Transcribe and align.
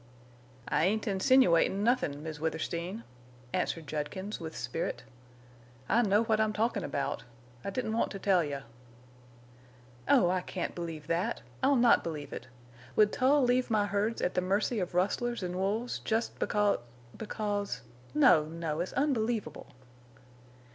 "I 0.67 0.85
ain't 0.85 1.05
insinuatin' 1.05 1.83
nothin', 1.83 2.23
Miss 2.23 2.39
Withersteen," 2.39 3.03
answered 3.53 3.85
Judkins, 3.85 4.39
with 4.39 4.57
spirit. 4.57 5.03
"I 5.87 6.01
know 6.01 6.23
what 6.23 6.39
I'm 6.41 6.53
talking 6.53 6.83
about. 6.83 7.23
I 7.63 7.69
didn't 7.69 7.93
want 7.95 8.09
to 8.13 8.17
tell 8.17 8.43
you." 8.43 8.61
"Oh, 10.07 10.31
I 10.31 10.41
can't 10.41 10.73
believe 10.73 11.05
that! 11.05 11.43
I'll 11.61 11.75
not 11.75 12.03
believe 12.03 12.33
it! 12.33 12.47
Would 12.95 13.13
Tull 13.13 13.43
leave 13.43 13.69
my 13.69 13.85
herds 13.85 14.23
at 14.23 14.33
the 14.33 14.41
mercy 14.41 14.79
of 14.79 14.95
rustlers 14.95 15.43
and 15.43 15.55
wolves 15.55 15.99
just 15.99 16.39
because—because—? 16.39 17.81
No, 18.15 18.45
no! 18.45 18.79
It's 18.79 18.93
unbelievable." 18.93 19.67